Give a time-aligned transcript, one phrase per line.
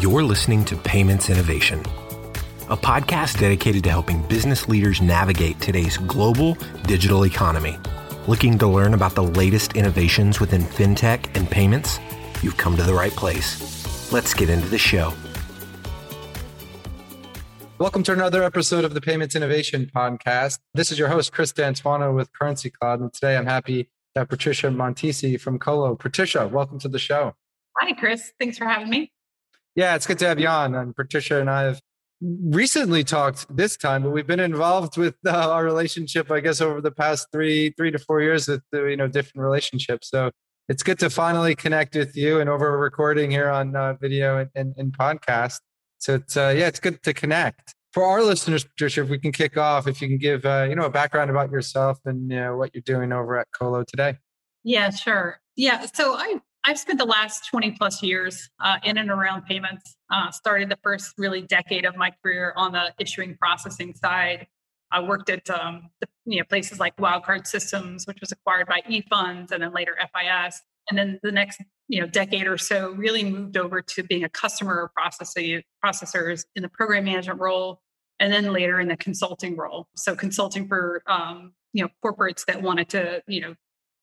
[0.00, 1.80] You're listening to Payments Innovation,
[2.68, 7.78] a podcast dedicated to helping business leaders navigate today's global digital economy.
[8.26, 11.98] Looking to learn about the latest innovations within fintech and payments?
[12.42, 14.12] You've come to the right place.
[14.12, 15.14] Let's get into the show.
[17.78, 20.58] Welcome to another episode of the Payments Innovation Podcast.
[20.74, 23.00] This is your host, Chris D'Antuono with Currency Cloud.
[23.00, 25.98] And today I'm happy to have Patricia Montesi from Qolo.
[25.98, 27.34] Patricia, welcome to the show.
[27.78, 28.32] Hi, Chris.
[28.38, 29.10] Thanks for having me.
[29.76, 30.74] Yeah, it's good to have you on.
[30.74, 31.80] And Patricia and I have
[32.22, 36.80] recently talked this time, but we've been involved with uh, our relationship, I guess, over
[36.80, 40.08] the past three, three to four years with uh, you know different relationships.
[40.10, 40.30] So
[40.70, 44.50] it's good to finally connect with you and over recording here on uh, video and,
[44.54, 45.60] and, and, podcast.
[45.98, 47.74] So it's uh, yeah, it's good to connect.
[47.92, 50.74] For our listeners, Patricia, if we can kick off, if you can give uh, you
[50.74, 54.16] know a background about yourself and you know, what you're doing over at Qolo today.
[54.64, 55.38] Yeah, sure.
[55.54, 59.96] Yeah, so I I've spent the last 20 plus years uh, in and around payments.
[60.10, 64.48] Uh, started the first really decade of my career on the issuing processing side.
[64.90, 68.82] I worked at um, the, you know places like Wildcard Systems, which was acquired by
[68.90, 70.60] eFunds, and then later FIS.
[70.90, 74.28] And then the next you know decade or so, really moved over to being a
[74.28, 77.80] customer processing processors in the program management role,
[78.18, 79.86] and then later in the consulting role.
[79.96, 83.54] So consulting for um, you know corporates that wanted to you know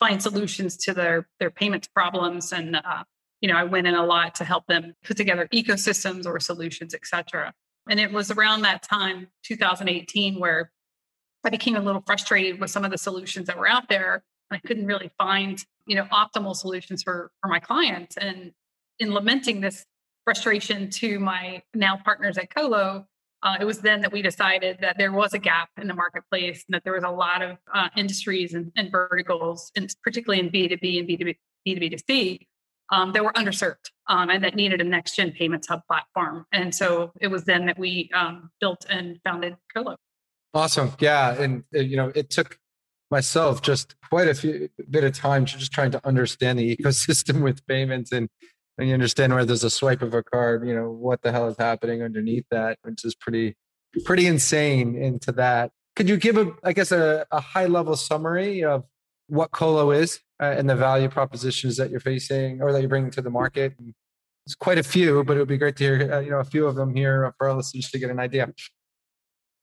[0.04, 3.04] find solutions to their their payments problems and uh,
[3.42, 6.94] you know i went in a lot to help them put together ecosystems or solutions
[6.94, 7.54] etc
[7.90, 10.72] and it was around that time 2018 where
[11.46, 14.58] i became a little frustrated with some of the solutions that were out there i
[14.60, 18.18] couldn't really find you know optimal solutions for for my clients.
[18.18, 18.52] And
[19.00, 19.86] in lamenting this
[20.24, 23.06] frustration to my now partners at Qolo
[23.44, 26.64] uh, it was then that we decided that there was a gap in the marketplace
[26.68, 30.50] and that there was a lot of uh, industries and, and, verticals, and particularly in
[30.50, 31.36] B2B and B2B,
[31.68, 32.48] B2B2C,
[32.92, 36.46] um, that were underserved um, and that needed a next gen payments hub platform.
[36.54, 39.98] And so it was then that we um, built and founded Qolo.
[40.54, 40.94] Awesome.
[41.00, 41.34] Yeah.
[41.34, 42.58] And, uh, you know, it took
[43.12, 47.42] myself just quite a few bit of time to just trying to understand the ecosystem
[47.42, 48.30] with payments and
[48.78, 51.48] and you understand where there's a swipe of a card, you know, what the hell
[51.48, 53.56] is happening underneath that, which is pretty,
[54.06, 55.72] pretty insane into that.
[55.96, 58.84] Could you give a, I guess, a, a high level summary of
[59.28, 63.12] what Qolo is uh, and the value propositions that you're facing or that you're bringing
[63.12, 63.76] to the market?
[63.78, 63.94] And
[64.46, 66.44] it's quite a few, but it would be great to hear, uh, you know, a
[66.44, 68.52] few of them here for our listeners to get an idea.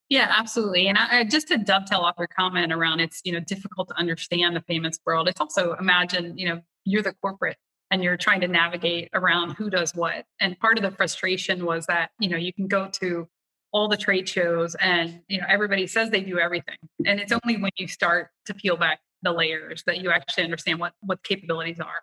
[0.09, 0.87] Yeah, absolutely.
[0.87, 4.55] And I, just to dovetail off your comment around it's, you know, difficult to understand
[4.55, 5.29] the payments world.
[5.29, 7.57] It's also imagine, you know, you're the corporate
[7.91, 10.25] and you're trying to navigate around who does what.
[10.39, 13.27] And part of the frustration was that, you know, you can go to
[13.73, 16.77] all the trade shows and, you know, everybody says they do everything.
[17.05, 20.79] And it's only when you start to peel back the layers that you actually understand
[20.79, 22.01] what what capabilities are.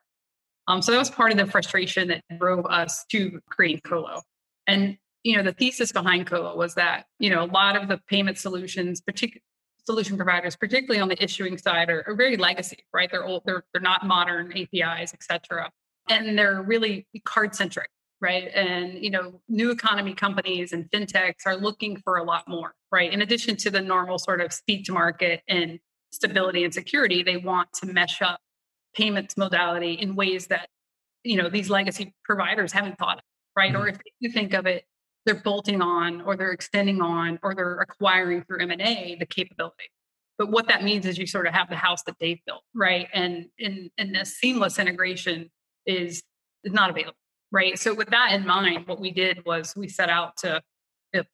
[0.69, 4.21] Um, so that was part of the frustration that drove us to create Qolo.
[4.67, 7.99] And you know, the thesis behind Qolo was that you know a lot of the
[8.09, 9.43] payment solutions, particularly
[9.89, 13.11] solution providers, particularly on the issuing side, are, are very legacy, right?
[13.11, 15.71] They're old, they're they're not modern APIs, et cetera
[16.09, 17.91] and they're really card centric
[18.21, 22.75] right and you know new economy companies and fintechs are looking for a lot more
[22.91, 25.79] right in addition to the normal sort of speed to market and
[26.11, 28.41] stability and security they want to mesh up
[28.95, 30.69] payments modality in ways that
[31.23, 33.25] you know these legacy providers haven't thought of
[33.57, 33.83] right mm-hmm.
[33.83, 34.85] or if you think of it
[35.29, 39.91] they're bolting on or they're extending on or they're acquiring through m&a the capability.
[40.39, 43.09] But what that means is you sort of have the house that they've built right?
[43.13, 45.51] And in in a seamless integration
[45.85, 46.23] is
[46.65, 47.19] is not available
[47.53, 47.79] right?
[47.79, 50.63] So with that in mind what we did was we set out to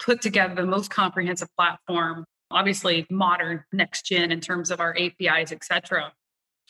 [0.00, 5.52] put together the most comprehensive platform obviously modern next gen in terms of our apis
[5.52, 6.12] et cetera.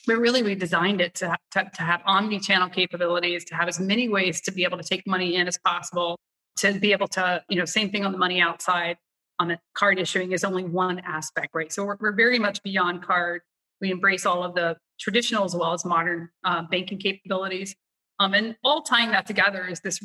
[0.07, 4.11] But really we designed it to, to, to have omni-channel capabilities to have as many
[4.11, 6.19] ways to be able to take money in as possible
[6.57, 8.97] to be able to you know same thing on the money outside
[9.41, 13.03] on the card issuing is only one aspect right so we're, we're very much beyond
[13.03, 13.43] card
[13.81, 17.75] we embrace all of the traditional as well as modern uh, banking capabilities.
[18.21, 20.01] Um, and all tying that together is this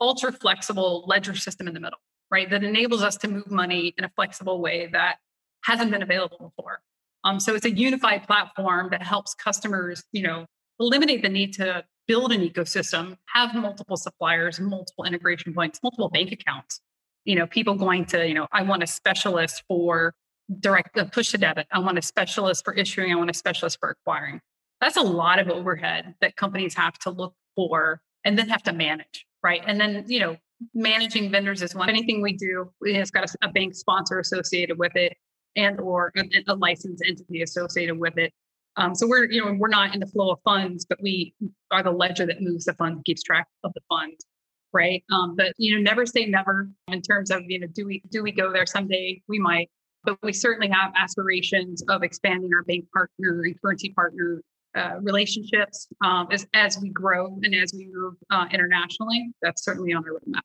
[0.00, 1.98] ultra flexible ledger system in the middle,
[2.30, 2.48] right?
[2.48, 5.16] That enables us to move money in a flexible way that
[5.64, 6.80] hasn't been available before.
[7.24, 10.46] Um, so it's a unified platform that helps customers, you know,
[10.78, 16.32] eliminate the need to build an ecosystem, have multiple suppliers, multiple integration points, multiple bank
[16.32, 16.80] accounts.
[17.24, 20.14] You know, people going to, you know, I want a specialist for
[20.60, 21.66] direct uh, push to debit.
[21.72, 23.12] I want a specialist for issuing.
[23.12, 24.40] I want a specialist for acquiring.
[24.80, 28.72] That's a lot of overhead that companies have to look for and then have to
[28.72, 29.62] manage, right?
[29.66, 30.36] And then, you know,
[30.74, 31.88] managing vendors is one.
[31.88, 35.16] Anything we do, it's got a, a bank sponsor associated with it
[35.56, 38.32] and or a, a licensed entity associated with it.
[38.76, 41.34] Um, so we're, you know, we're not in the flow of funds, but we
[41.70, 44.24] are the ledger that moves the funds, keeps track of the funds.
[44.72, 45.02] right?
[45.12, 48.22] Um, but you know, never say never in terms of you know, do we do
[48.22, 49.22] we go there someday?
[49.28, 49.70] We might,
[50.04, 54.42] but we certainly have aspirations of expanding our bank partner and currency partner
[54.76, 59.30] uh, relationships um, as as we grow and as we move uh, internationally.
[59.42, 60.40] That's certainly on our roadmap.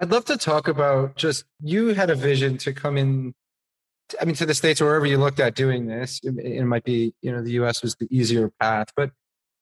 [0.00, 3.34] I'd love to talk about just you had a vision to come in.
[4.20, 7.14] I mean, to the states wherever you looked at doing this, it, it might be
[7.22, 7.82] you know the U.S.
[7.82, 9.10] was the easier path, but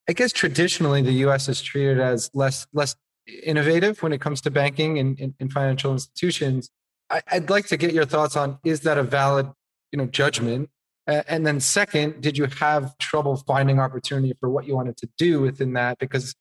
[0.09, 1.49] I guess traditionally the U.S.
[1.49, 2.95] is treated as less less
[3.43, 6.71] innovative when it comes to banking and, and, and financial institutions.
[7.11, 9.51] I, would like to get your thoughts on is that a valid
[9.93, 10.71] you know judgment?
[11.09, 15.09] Uh, and then second, did you have trouble finding opportunity for what you wanted to
[15.17, 15.99] do within that?
[15.99, 16.35] Because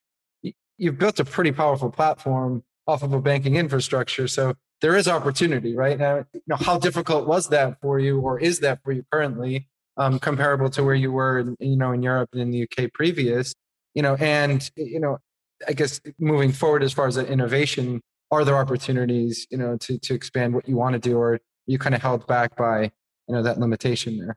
[0.76, 4.26] you've built a pretty powerful platform off of a banking infrastructure.
[4.28, 5.98] So there is opportunity, right?
[5.98, 9.68] Now, you know, how difficult was that for you, or is that for you currently,
[9.96, 12.92] um, comparable to where you were, in, you know, in Europe and in the UK
[12.92, 13.54] previous?
[13.94, 15.18] You know, and you know,
[15.66, 19.98] I guess moving forward as far as the innovation, are there opportunities, you know, to
[19.98, 22.90] to expand what you want to do, or you kind of held back by
[23.28, 24.36] you know that limitation there?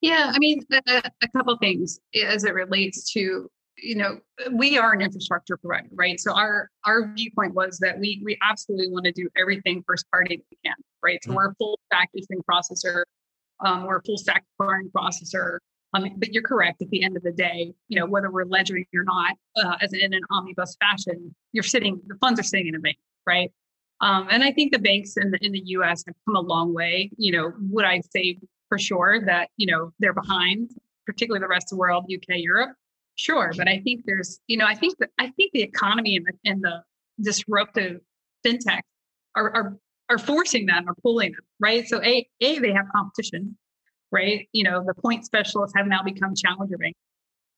[0.00, 3.50] Yeah, I mean, a, a couple things as it relates to
[3.82, 4.18] you know
[4.52, 6.20] we are an infrastructure provider right?
[6.20, 10.36] So our our viewpoint was that we we absolutely want to do everything first party
[10.36, 11.22] that we can right?
[11.22, 11.36] So mm-hmm.
[11.36, 13.04] we're a full stack issuing processor
[13.60, 15.58] um, we're a full stack acquiring processor.
[15.94, 18.84] Um, but you're correct at the end of the day you know whether we're ledgering
[18.94, 22.74] or not uh, as in an omnibus fashion you're sitting the funds are sitting in
[22.74, 23.50] a bank right?
[24.02, 26.74] Um, and i think the banks in the in the us have come a long
[26.74, 27.10] way.
[27.16, 28.38] You know would i say
[28.68, 30.72] for sure that you know they're behind
[31.06, 32.76] particularly the rest of the world uk europe
[33.18, 36.24] Sure, but I think there's, you know, I think that I think the economy and
[36.24, 36.82] the, and the
[37.20, 38.00] disruptive
[38.46, 38.80] fintech
[39.34, 39.76] are, are
[40.08, 41.86] are forcing them or pulling them, right?
[41.88, 43.56] So a a they have competition,
[44.12, 44.48] right?
[44.52, 46.98] You know, the point specialists have now become challenger banks.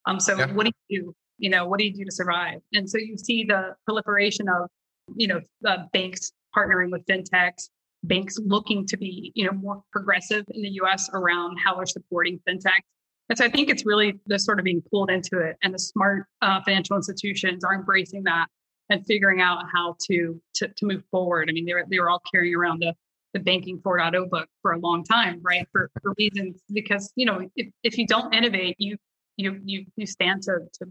[0.06, 0.50] Um, so yeah.
[0.52, 1.14] what do you do?
[1.36, 2.60] You know, what do you do to survive?
[2.72, 4.68] And so you see the proliferation of,
[5.14, 7.68] you know, uh, banks partnering with fintechs,
[8.02, 11.10] banks looking to be, you know, more progressive in the U.S.
[11.12, 12.86] around how they're supporting fintechs.
[13.31, 15.79] And so I think it's really the sort of being pulled into it, and the
[15.79, 18.49] smart uh, financial institutions are embracing that
[18.91, 21.49] and figuring out how to to, to move forward.
[21.49, 22.93] I mean, they were they were all carrying around the
[23.32, 25.65] the banking 4.0 book for a long time, right?
[25.71, 28.97] For, for reasons because you know if, if you don't innovate, you
[29.37, 30.87] you you you stand to to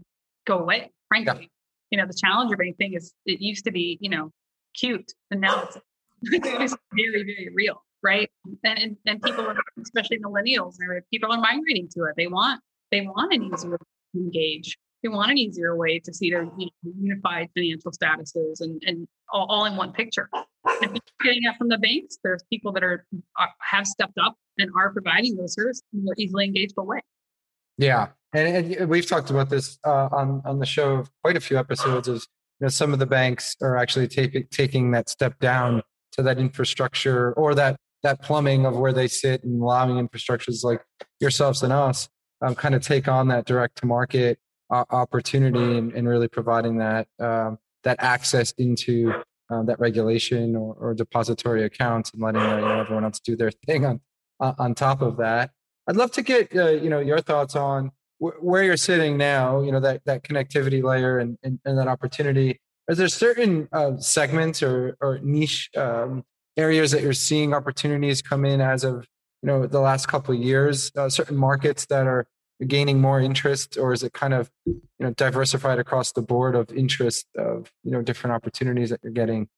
[0.46, 0.90] go away.
[1.08, 1.46] Frankly, yeah.
[1.90, 4.30] you know the challenger bank thing is it used to be you know
[4.74, 5.76] cute, and now it's
[6.22, 8.30] it's very very real right?
[8.64, 10.76] And, and, people, especially millennials,
[11.10, 12.14] people are migrating to it.
[12.16, 12.60] They want
[12.90, 13.76] they want an easier way
[14.14, 14.78] to engage.
[15.02, 19.08] They want an easier way to see their you know, unified financial statuses and, and
[19.32, 20.28] all, all in one picture.
[20.82, 23.06] And getting that from the banks, there's people that are,
[23.38, 27.00] are have stepped up and are providing those services in a more easily engageable way.
[27.78, 31.56] Yeah, and, and, we've talked about this uh, on on the show quite a few
[31.56, 32.08] episodes.
[32.08, 32.28] Is
[32.60, 35.82] you know some of the banks are actually taking taking that step down
[36.12, 40.82] to that infrastructure or that that plumbing of where they sit and allowing infrastructures like
[41.20, 42.08] yourselves and us
[42.42, 44.38] um, kind of take on that direct to market
[44.70, 49.12] uh, opportunity and, and, really providing that um, that access into
[49.50, 53.34] uh, that regulation or, or, depository accounts and letting uh, you know, everyone else do
[53.34, 54.00] their thing on
[54.38, 55.50] uh, on top of that.
[55.88, 59.60] I'd love to get uh, you know your thoughts on wh- where you're sitting now.
[59.60, 62.60] You know that that connectivity layer and, and, and that opportunity.
[62.88, 66.24] Is there certain uh, segments or or niche um,
[66.60, 69.06] areas that you're seeing opportunities come in as of
[69.42, 72.26] you know the last couple of years uh, certain markets that are
[72.66, 76.70] gaining more interest or is it kind of you know diversified across the board of
[76.72, 79.48] interest of you know different opportunities that you're getting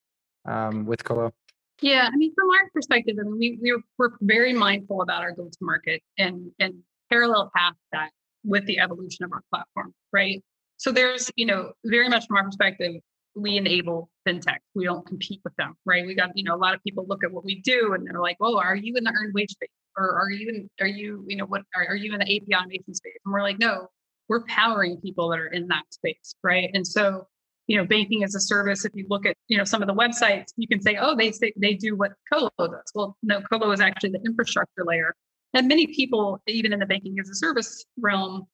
[0.48, 1.32] um, with Qolo?
[1.80, 5.32] Yeah, I mean, from our perspective, I mean, we, we're, we're very mindful about our
[5.32, 6.74] go-to-market and and
[7.10, 8.10] parallel path that
[8.44, 10.42] with the evolution of our platform, right?
[10.76, 12.94] So there's, you know, very much from our perspective,
[13.34, 14.58] we enable fintech.
[14.74, 16.06] We don't compete with them, right?
[16.06, 18.20] We got, you know, a lot of people look at what we do and they're
[18.20, 19.68] like, oh, are you in the earned wage space?
[19.96, 22.54] Or are you in, are you, you know, what, are, are you in the API
[22.54, 23.18] automation space?
[23.24, 23.88] And we're like, no,
[24.28, 26.70] we're powering people that are in that space, right?
[26.72, 27.26] And so,
[27.66, 29.94] you know, banking as a service, if you look at, you know, some of the
[29.94, 32.92] websites, you can say, oh, they say they do what Qolo does.
[32.94, 35.14] Well, no, Qolo is actually the infrastructure layer.
[35.54, 38.46] And many people, even in the banking as a service realm,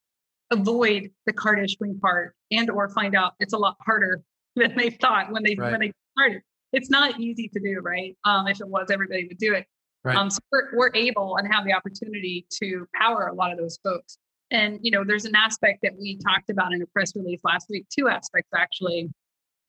[0.51, 4.23] avoid the card issuing part and or find out it's a lot harder
[4.59, 5.73] than they thought when they right.
[5.73, 6.43] when they started.
[6.73, 8.17] It's not easy to do, right?
[8.25, 9.67] Um, if it was, everybody would do it.
[10.05, 10.17] Right.
[10.17, 13.79] Um, so we're, we're able and have the opportunity to power a lot of those
[13.83, 14.19] folks.
[14.51, 17.67] And you know, there's an aspect that we talked about in a press release last
[17.71, 17.87] week.
[17.89, 19.11] Two aspects actually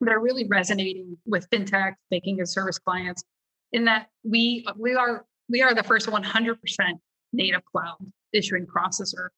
[0.02, 3.24] that are really resonating with fintech, banking as service clients.
[3.72, 6.58] In that we we are we are the first 100%
[7.34, 7.98] native cloud
[8.34, 9.30] issuing processor.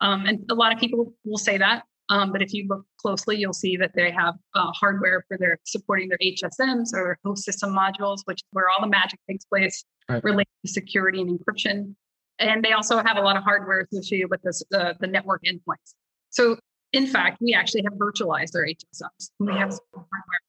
[0.00, 3.36] Um, and a lot of people will say that Um, but if you look closely,
[3.36, 7.70] you'll see that they have uh, hardware for their supporting their HSMs or host system
[7.70, 10.22] modules, which is where all the magic takes place right.
[10.24, 11.94] related to security and encryption.
[12.40, 15.94] And they also have a lot of hardware associated with this, uh, the network endpoints.
[16.30, 16.58] So,
[16.92, 19.30] in fact, we actually have virtualized our HSMs.
[19.38, 20.40] We have hardware.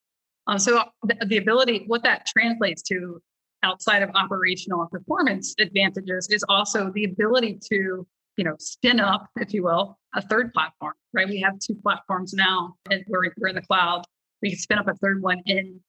[0.48, 3.22] Um, so, the, the ability, what that translates to
[3.62, 8.08] outside of operational and performance advantages is also the ability to
[8.38, 12.34] you know spin up if you will a third platform right we have two platforms
[12.34, 14.04] now and we're, we're in the cloud
[14.42, 15.80] we can spin up a third one in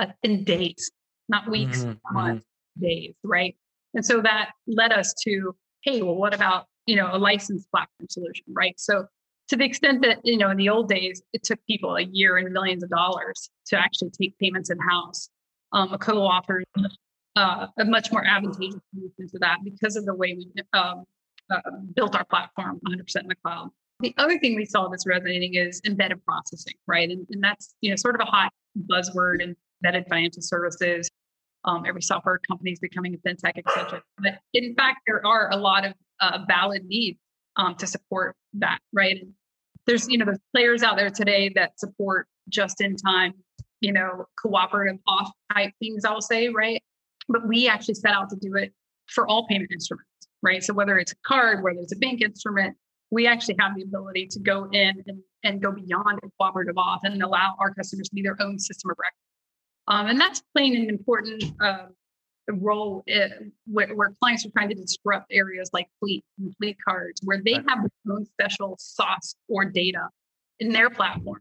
[0.00, 0.90] uh, in days
[1.28, 2.14] not weeks mm-hmm.
[2.14, 2.44] months
[2.78, 2.86] mm-hmm.
[2.86, 3.56] days right
[3.94, 8.06] and so that led us to hey well what about you know a licensed platform
[8.08, 9.06] solution right so
[9.48, 12.36] to the extent that you know in the old days it took people a year
[12.36, 15.28] and millions of dollars to actually take payments in house
[15.72, 16.64] um, co-offers
[17.36, 21.04] uh, a much more advantageous solution to that because of the way we um,
[21.50, 21.60] uh,
[21.94, 23.70] built our platform 100% in the cloud.
[24.00, 27.10] The other thing we saw that's resonating is embedded processing, right?
[27.10, 28.52] And, and that's you know sort of a hot
[28.88, 31.10] buzzword in embedded financial services.
[31.64, 34.02] Um, every software company is becoming a fintech, et cetera.
[34.18, 37.18] But in fact, there are a lot of uh, valid needs
[37.56, 39.20] um, to support that, right?
[39.20, 39.32] And
[39.86, 43.34] there's you know there's players out there today that support just in time,
[43.80, 46.04] you know, cooperative auth type things.
[46.04, 46.80] I'll say, right?
[47.28, 48.72] But we actually set out to do it
[49.08, 50.08] for all payment instruments,
[50.42, 50.62] right?
[50.62, 52.76] So whether it's a card, whether it's a bank instrument,
[53.10, 57.00] we actually have the ability to go in and, and go beyond a cooperative auth
[57.04, 59.12] and allow our customers to be their own system of record.
[59.88, 61.86] Um, and that's playing an important uh,
[62.48, 67.20] role in, where, where, clients are trying to disrupt areas like fleet and fleet cards,
[67.24, 70.08] where they have their own special sauce or data
[70.60, 71.40] in their platform.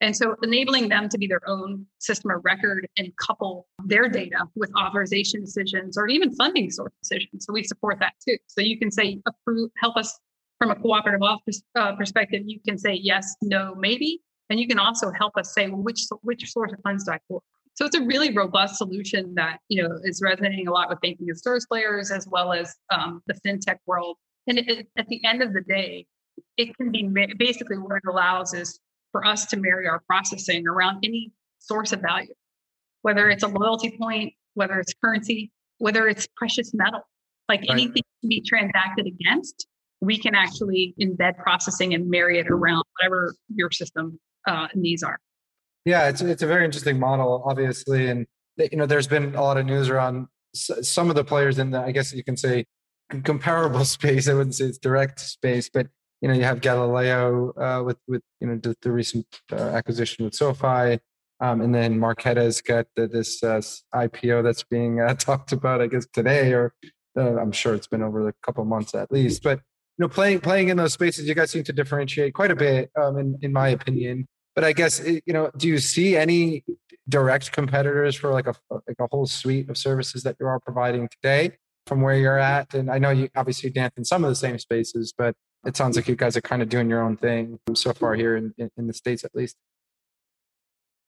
[0.00, 4.46] And so enabling them to be their own system of record and couple their data
[4.54, 7.46] with authorization decisions or even funding source decisions.
[7.46, 8.36] So we support that too.
[8.48, 10.18] So you can say, approve, help us
[10.58, 12.42] from a cooperative office uh, perspective.
[12.44, 14.20] You can say yes, no, maybe.
[14.50, 17.18] And you can also help us say, well, which, which source of funds do I
[17.28, 17.42] pull?
[17.74, 21.28] So it's a really robust solution that you know is resonating a lot with banking
[21.28, 24.16] and service players as well as um, the fintech world.
[24.46, 26.06] And it, at the end of the day,
[26.56, 28.78] it can be basically what it allows is
[29.14, 31.30] for us to marry our processing around any
[31.60, 32.34] source of value,
[33.02, 37.00] whether it's a loyalty point, whether it's currency, whether it's precious metal,
[37.48, 37.70] like right.
[37.70, 39.68] anything to be transacted against,
[40.00, 44.18] we can actually embed processing and marry it around whatever your system
[44.48, 45.20] uh, needs are.
[45.84, 49.58] Yeah, it's it's a very interesting model, obviously, and you know, there's been a lot
[49.58, 52.64] of news around some of the players in the, I guess you can say,
[53.22, 54.28] comparable space.
[54.28, 55.86] I wouldn't say it's direct space, but
[56.24, 60.24] you know, you have Galileo uh, with with you know the, the recent uh, acquisition
[60.24, 60.98] with SoFi,
[61.40, 63.60] um, and then Marqeta's got the, this uh,
[63.94, 66.72] IPO that's being uh, talked about, I guess today, or
[67.14, 69.42] uh, I'm sure it's been over a couple months at least.
[69.42, 72.56] But you know, playing playing in those spaces, you guys seem to differentiate quite a
[72.56, 74.26] bit, um, in in my opinion.
[74.54, 76.64] But I guess you know, do you see any
[77.06, 81.06] direct competitors for like a like a whole suite of services that you are providing
[81.20, 82.72] today from where you're at?
[82.72, 85.36] And I know you obviously dance in some of the same spaces, but
[85.66, 88.36] it sounds like you guys are kind of doing your own thing so far here
[88.36, 89.56] in, in, the states at least.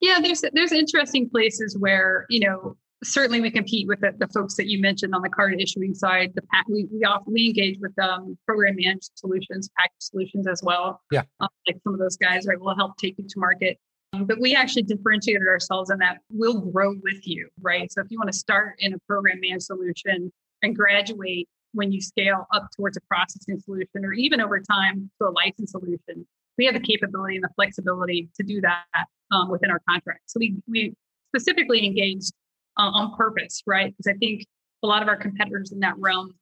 [0.00, 4.56] Yeah there's there's interesting places where you know certainly we compete with the, the folks
[4.56, 7.78] that you mentioned on the card issuing side the pack we we, often, we engage
[7.80, 11.00] with um, program managed solutions package solutions as well.
[11.10, 11.22] Yeah.
[11.40, 13.78] Um, like some of those guys right will help take you to market.
[14.12, 17.90] Um, but we actually differentiated ourselves in that we'll grow with you right?
[17.92, 20.32] So if you want to start in a program managed solution
[20.62, 25.28] and graduate when you scale up towards a processing solution or even over time to
[25.28, 26.26] a license solution,
[26.58, 30.22] we have the capability and the flexibility to do that um, within our contract.
[30.26, 30.94] So we, we
[31.28, 32.32] specifically engaged
[32.78, 33.94] uh, on purpose, right?
[33.94, 34.46] Because I think
[34.82, 36.34] a lot of our competitors in that realm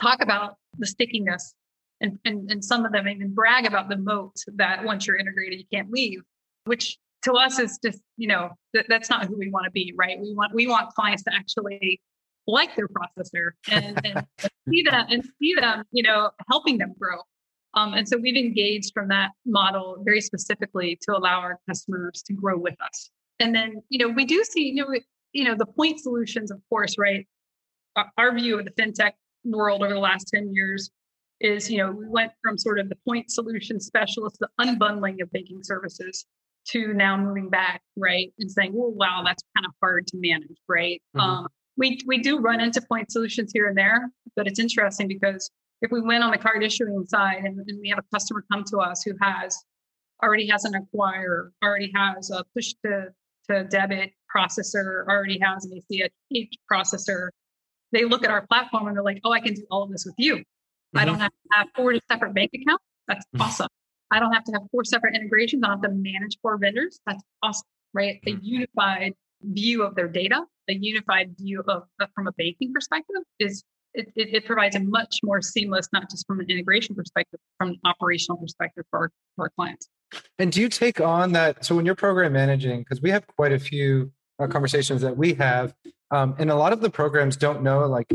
[0.00, 1.54] talk about the stickiness
[2.00, 5.58] and, and, and some of them even brag about the moat that once you're integrated,
[5.60, 6.20] you can't leave,
[6.64, 9.92] which to us is just, you know, th- that's not who we want to be,
[9.96, 10.18] right?
[10.20, 12.00] We want, we want clients to actually
[12.48, 14.26] like their processor and, and
[14.68, 17.18] see them and see them, you know, helping them grow.
[17.74, 22.32] Um, and so we've engaged from that model very specifically to allow our customers to
[22.32, 23.10] grow with us.
[23.38, 24.98] And then, you know, we do see, you know,
[25.32, 27.28] you know, the point solutions, of course, right?
[27.94, 29.12] Our, our view of the fintech
[29.44, 30.90] world over the last 10 years
[31.40, 35.30] is, you know, we went from sort of the point solution specialist, the unbundling of
[35.30, 36.24] banking services
[36.68, 38.32] to now moving back, right?
[38.38, 41.00] And saying, well, wow, that's kind of hard to manage, right?
[41.16, 41.20] Mm-hmm.
[41.20, 41.48] Um,
[41.78, 45.90] we we do run into point solutions here and there, but it's interesting because if
[45.92, 48.78] we win on the card issuing side and, and we have a customer come to
[48.78, 49.56] us who has
[50.22, 53.06] already has an acquire, already has a push to,
[53.48, 57.28] to debit processor, already has an ACH processor,
[57.92, 60.04] they look at our platform and they're like, oh, I can do all of this
[60.04, 60.36] with you.
[60.36, 60.98] Mm-hmm.
[60.98, 62.84] I don't have to have four separate bank accounts.
[63.06, 63.42] That's mm-hmm.
[63.42, 63.68] awesome.
[64.10, 65.62] I don't have to have four separate integrations.
[65.62, 66.98] I don't have to manage four vendors.
[67.06, 68.20] That's awesome, right?
[68.26, 73.22] A unified view of their data, a unified view of, of from a banking perspective
[73.38, 73.64] is
[73.94, 77.70] it, it, it, provides a much more seamless, not just from an integration perspective, from
[77.70, 79.88] an operational perspective for our, for our clients.
[80.38, 81.64] And do you take on that?
[81.64, 85.34] So when you're program managing, because we have quite a few uh, conversations that we
[85.34, 85.74] have,
[86.10, 88.12] um, and a lot of the programs don't know like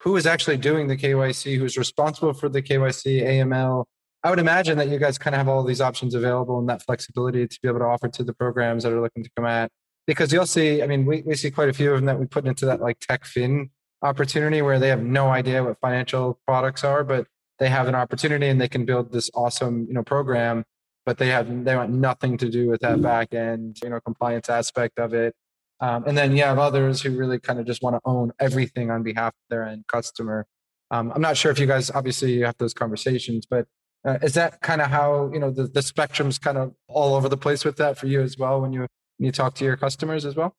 [0.00, 3.84] who is actually doing the KYC, who's responsible for the KYC, AML.
[4.22, 6.82] I would imagine that you guys kind of have all these options available and that
[6.82, 9.70] flexibility to be able to offer to the programs that are looking to come at.
[10.06, 12.26] Because you'll see, I mean, we, we see quite a few of them that we
[12.26, 13.70] put into that like tech fin
[14.02, 17.26] opportunity where they have no idea what financial products are, but
[17.58, 20.64] they have an opportunity and they can build this awesome, you know, program,
[21.06, 24.48] but they have they want nothing to do with that back end, you know, compliance
[24.48, 25.34] aspect of it.
[25.80, 28.90] Um, and then you have others who really kind of just want to own everything
[28.90, 30.46] on behalf of their end customer.
[30.90, 33.66] Um, I'm not sure if you guys obviously you have those conversations, but
[34.06, 37.28] uh, is that kind of how you know the, the spectrum's kind of all over
[37.28, 38.86] the place with that for you as well when you
[39.18, 40.54] you talk to your customers as well?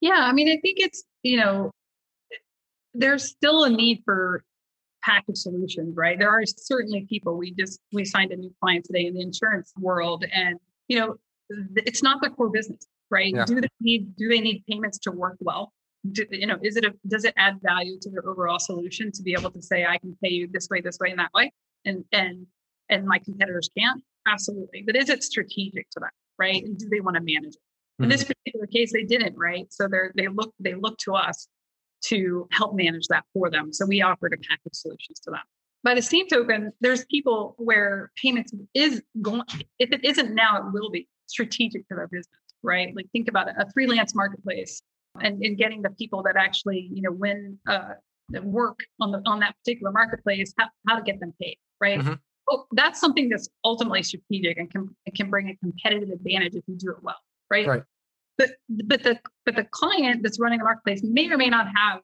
[0.00, 1.70] Yeah, I mean, I think it's you know
[2.94, 4.42] there's still a need for
[5.04, 6.18] package solutions, right?
[6.18, 7.36] There are certainly people.
[7.36, 11.16] We just we signed a new client today in the insurance world, and you know,
[11.76, 13.32] it's not the core business, right?
[13.34, 13.44] Yeah.
[13.44, 15.72] Do they need do they need payments to work well?
[16.12, 19.22] Do, you know, is it a does it add value to their overall solution to
[19.22, 21.52] be able to say I can pay you this way, this way, and that way,
[21.84, 22.46] and and
[22.88, 24.02] and my competitors can't?
[24.26, 26.62] Absolutely, but is it strategic to them, right?
[26.62, 28.02] And do they want to manage it?
[28.02, 28.32] In this mm-hmm.
[28.44, 29.66] particular case, they didn't, right?
[29.70, 31.46] So they're they look they look to us
[32.06, 33.72] to help manage that for them.
[33.72, 35.40] So we offered a package solutions to them.
[35.84, 39.42] By the same token, there's people where payments is going,
[39.78, 42.94] if it isn't now, it will be strategic to their business, right?
[42.94, 44.82] Like think about it, a freelance marketplace
[45.20, 47.94] and, and getting the people that actually, you know, win uh,
[48.42, 52.00] work on the on that particular marketplace, how, how to get them paid, right?
[52.00, 52.14] Mm-hmm.
[52.50, 56.76] Oh, that's something that's ultimately strategic and can can bring a competitive advantage if you
[56.76, 57.18] do it well,
[57.50, 57.66] right?
[57.66, 57.82] Right.
[58.36, 62.00] But but the but the client that's running a marketplace may or may not have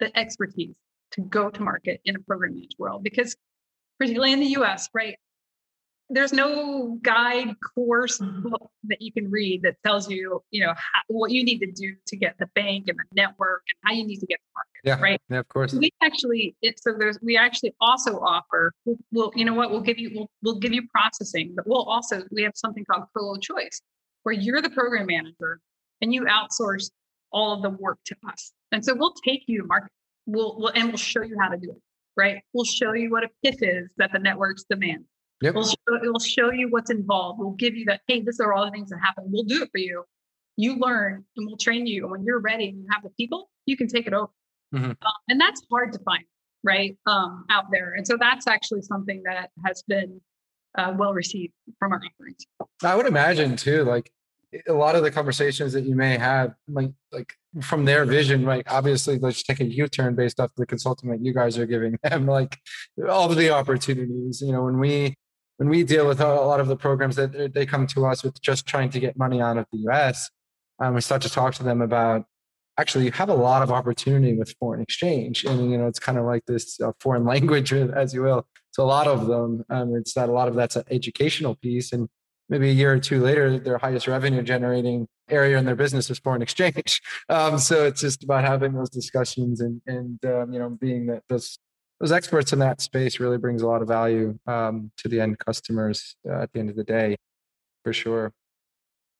[0.00, 0.74] the expertise
[1.12, 3.36] to go to market in a program managed world because
[3.98, 5.16] particularly in the US, right?
[6.08, 8.48] There's no guide course mm-hmm.
[8.48, 11.70] book that you can read that tells you, you know, how, what you need to
[11.70, 14.46] do to get the bank and the network and how you need to get to
[14.56, 14.69] market.
[14.84, 15.20] Yeah, right.
[15.28, 15.72] Yeah, of course.
[15.72, 19.80] We actually, it, so there's, we actually also offer, we'll, we'll, you know what, we'll
[19.80, 23.40] give you, we'll, we'll give you processing, but we'll also, we have something called Qolo
[23.40, 23.80] Choice,
[24.22, 25.60] where you're the program manager
[26.00, 26.90] and you outsource
[27.32, 28.52] all of the work to us.
[28.72, 29.90] And so we'll take you to market.
[30.26, 31.82] We'll, we'll and we'll show you how to do it.
[32.16, 32.42] Right?
[32.52, 35.04] We'll show you what a PIF is that the networks demand.
[35.40, 35.54] Yep.
[35.54, 37.38] We'll, show, we'll show you what's involved.
[37.38, 38.00] We'll give you that.
[38.08, 39.24] Hey, these are all the things that happen.
[39.28, 40.04] We'll do it for you.
[40.56, 42.02] You learn, and we'll train you.
[42.02, 44.30] And when you're ready and you have the people, you can take it over.
[44.74, 44.90] Mm-hmm.
[44.90, 46.24] Uh, and that's hard to find,
[46.62, 47.94] right, um, out there.
[47.94, 50.20] And so that's actually something that has been
[50.76, 52.46] uh, well received from our offerings.
[52.82, 54.10] I would imagine too, like
[54.68, 58.70] a lot of the conversations that you may have, like like from their vision, like
[58.72, 62.26] obviously let's take a U-turn based off the consulting that you guys are giving them,
[62.26, 62.58] like
[63.08, 64.40] all of the opportunities.
[64.40, 65.14] You know, when we
[65.58, 68.40] when we deal with a lot of the programs that they come to us with
[68.40, 70.30] just trying to get money out of the US,
[70.80, 72.24] um, we start to talk to them about
[72.80, 76.18] actually you have a lot of opportunity with foreign exchange and you know it's kind
[76.18, 79.94] of like this uh, foreign language as you will so a lot of them um,
[79.94, 82.08] it's that a lot of that's an educational piece and
[82.50, 86.18] maybe a year or two later, their highest revenue generating area in their business is
[86.18, 87.00] foreign exchange.
[87.28, 91.22] Um, so it's just about having those discussions and, and um, you know, being that
[91.28, 91.60] those,
[92.00, 95.38] those experts in that space really brings a lot of value um, to the end
[95.38, 97.16] customers uh, at the end of the day,
[97.84, 98.32] for sure.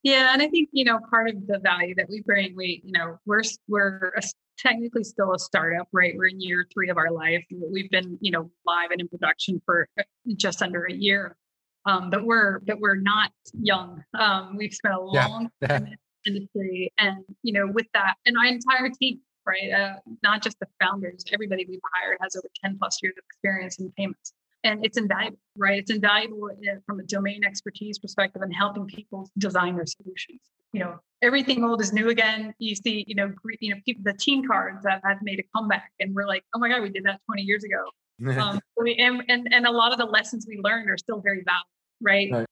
[0.03, 2.91] Yeah, and I think you know part of the value that we bring, we you
[2.91, 4.21] know we're we're a,
[4.57, 6.13] technically still a startup, right?
[6.15, 7.43] We're in year three of our life.
[7.51, 10.03] We've been you know live and in production for uh,
[10.37, 11.37] just under a year,
[11.85, 14.03] um, but we're but we're not young.
[14.17, 15.67] Um, we've spent a long yeah.
[15.67, 19.71] time in the industry, and you know, with that, and our entire team, right?
[19.71, 23.79] Uh, not just the founders, everybody we've hired has over ten plus years of experience
[23.79, 25.79] in payments, and it's invaluable, right?
[25.79, 30.39] It's invaluable uh, from a domain expertise perspective and helping people design their solutions.
[30.73, 32.53] You know, everything old is new again.
[32.59, 35.91] You see, you know, you know, people the team cards that have made a comeback,
[35.99, 37.83] and we're like, oh my god, we did that twenty years ago
[38.27, 41.65] um, and, and, and a lot of the lessons we learned are still very valid,
[42.01, 42.31] right?
[42.31, 42.45] right?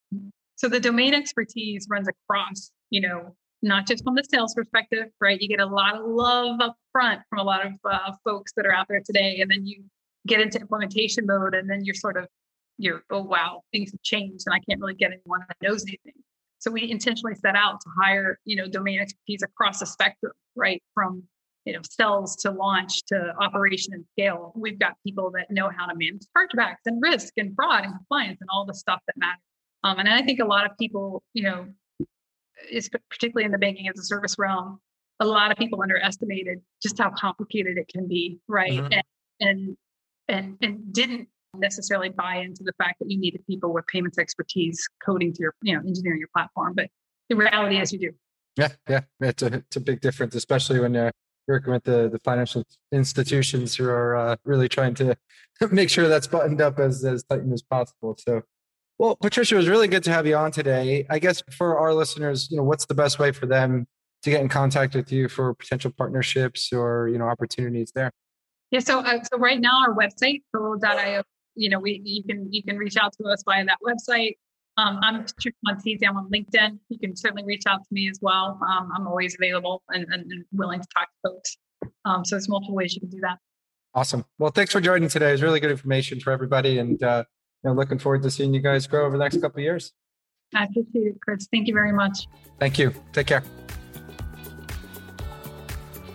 [0.55, 5.39] So the domain expertise runs across, you know, not just from the sales perspective, right?
[5.39, 8.65] You get a lot of love up front from a lot of uh, folks that
[8.65, 9.83] are out there today, and then you
[10.29, 12.27] get into implementation mode, and then you're sort of
[12.77, 16.13] you're oh wow things have changed, and I can't really get anyone that knows anything.
[16.59, 20.83] So we intentionally set out to hire, you know, domain expertise across the spectrum, right?
[20.93, 21.23] From
[21.65, 25.85] you know cells to launch to operation and scale we've got people that know how
[25.85, 29.41] to manage chargebacks and risk and fraud and compliance and all the stuff that matters
[29.83, 31.67] um, and i think a lot of people you know
[32.71, 34.79] is particularly in the banking as a service realm
[35.19, 38.93] a lot of people underestimated just how complicated it can be right mm-hmm.
[38.93, 39.03] and,
[39.41, 39.77] and
[40.29, 44.87] and and didn't necessarily buy into the fact that you needed people with payments expertise
[45.03, 46.87] coding to your you know engineering your platform but
[47.29, 48.11] the reality is you do
[48.55, 51.11] yeah yeah it's a, it's a big difference especially when you're
[51.49, 55.17] working with the, the financial institutions who are uh, really trying to
[55.71, 58.15] make sure that's buttoned up as, as tight as possible.
[58.19, 58.43] So,
[58.97, 61.05] well, Patricia, it was really good to have you on today.
[61.09, 63.87] I guess for our listeners, you know, what's the best way for them
[64.23, 68.11] to get in contact with you for potential partnerships or you know opportunities there?
[68.71, 71.23] Yeah, so uh, so right now our website, qolo.io,
[71.55, 74.37] you know, we you can you can reach out to us via that website.
[74.77, 75.25] Um, I'm
[75.67, 76.07] Montesi.
[76.07, 76.79] I'm on LinkedIn.
[76.87, 78.59] You can certainly reach out to me as well.
[78.65, 81.57] Um, I'm always available and, and, and, willing to talk to folks.
[82.05, 83.39] Um, so there's multiple ways you can do that.
[83.93, 84.23] Awesome.
[84.37, 85.33] Well, thanks for joining today.
[85.33, 87.23] It's really good information for everybody, and uh,
[87.63, 89.91] you know, looking forward to seeing you guys grow over the next couple of years.
[90.55, 91.47] I appreciate it, Chris.
[91.51, 92.27] Thank you very much.
[92.59, 92.93] Thank you.
[93.11, 93.43] Take care.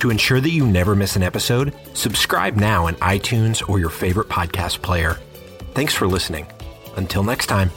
[0.00, 4.28] To ensure that you never miss an episode, subscribe now in iTunes or your favorite
[4.28, 5.18] podcast player.
[5.74, 6.46] Thanks for listening.
[6.96, 7.70] Until next time.